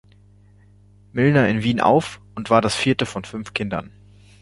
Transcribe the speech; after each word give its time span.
Millner 1.11 1.47
in 1.47 1.61
Wien 1.61 1.79
auf 1.79 2.21
und 2.33 2.49
war 2.49 2.61
das 2.61 2.75
vierte 2.75 3.05
von 3.05 3.23
fünf 3.23 3.53
Kindern. 3.53 3.91